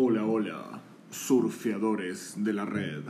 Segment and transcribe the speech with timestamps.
[0.00, 3.02] Hola, hola, surfeadores de la red.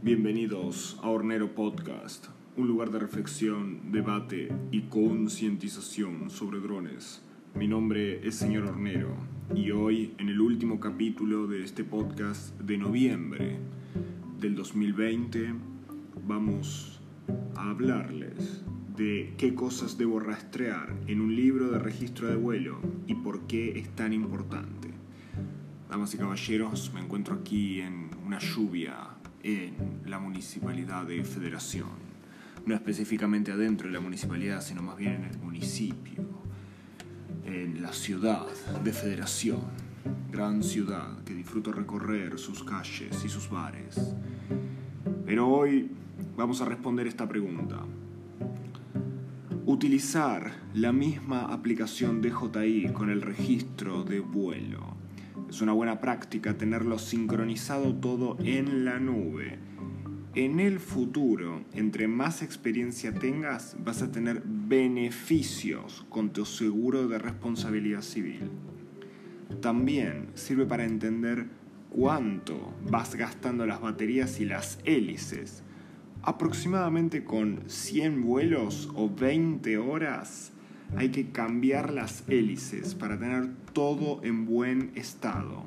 [0.00, 7.24] Bienvenidos a Hornero Podcast, un lugar de reflexión, debate y concientización sobre drones.
[7.56, 9.16] Mi nombre es señor Hornero
[9.52, 13.58] y hoy, en el último capítulo de este podcast de noviembre
[14.38, 15.54] del 2020,
[16.24, 17.00] vamos
[17.56, 18.62] a hablarles
[18.96, 23.76] de qué cosas debo rastrear en un libro de registro de vuelo y por qué
[23.76, 24.89] es tan importante.
[25.90, 29.08] Damas y caballeros, me encuentro aquí en una lluvia
[29.42, 31.88] en la municipalidad de Federación.
[32.64, 36.22] No específicamente adentro de la municipalidad, sino más bien en el municipio,
[37.44, 38.46] en la ciudad
[38.84, 39.62] de Federación.
[40.30, 44.14] Gran ciudad que disfruto recorrer sus calles y sus bares.
[45.26, 45.90] Pero hoy
[46.36, 47.80] vamos a responder esta pregunta.
[49.66, 55.00] Utilizar la misma aplicación DJI con el registro de vuelo.
[55.48, 59.58] Es una buena práctica tenerlo sincronizado todo en la nube.
[60.34, 67.18] En el futuro, entre más experiencia tengas, vas a tener beneficios con tu seguro de
[67.18, 68.50] responsabilidad civil.
[69.60, 71.46] También sirve para entender
[71.90, 75.64] cuánto vas gastando las baterías y las hélices
[76.22, 80.52] aproximadamente con 100 vuelos o 20 horas
[80.96, 85.64] hay que cambiar las hélices para tener todo en buen estado.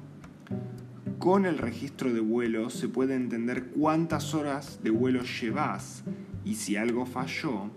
[1.20, 6.04] Con el registro de vuelo se puede entender cuántas horas de vuelo llevas
[6.44, 7.72] y si algo falló,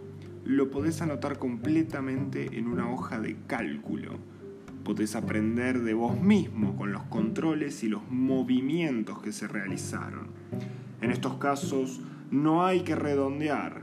[0.45, 4.19] lo podés anotar completamente en una hoja de cálculo.
[4.85, 10.29] Podés aprender de vos mismo con los controles y los movimientos que se realizaron.
[11.01, 13.83] En estos casos, no hay que redondear,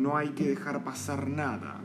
[0.00, 1.80] no hay que dejar pasar nada,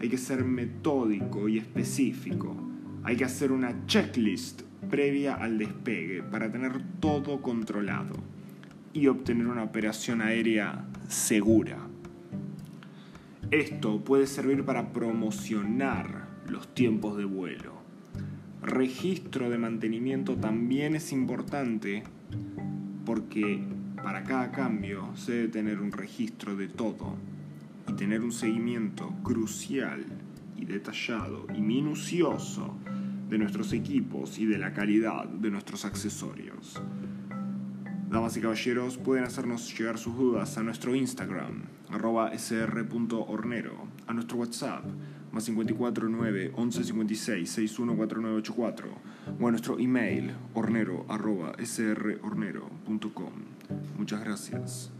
[0.00, 2.56] hay que ser metódico y específico,
[3.04, 8.14] hay que hacer una checklist previa al despegue para tener todo controlado
[8.92, 11.78] y obtener una operación aérea segura.
[13.50, 17.74] Esto puede servir para promocionar los tiempos de vuelo.
[18.60, 22.02] Registro de mantenimiento también es importante
[23.04, 23.62] porque
[24.06, 27.16] para cada cambio se debe tener un registro de todo
[27.88, 30.06] y tener un seguimiento crucial
[30.56, 32.76] y detallado y minucioso
[33.28, 36.80] de nuestros equipos y de la calidad de nuestros accesorios.
[38.08, 44.84] Damas y caballeros, pueden hacernos llegar sus dudas a nuestro Instagram, arroba a nuestro WhatsApp,
[45.36, 48.88] más 54 9 11 56 614984,
[49.38, 53.32] o a nuestro email, hornero arroba srhornero.com.
[53.98, 54.90] Muchas gracias.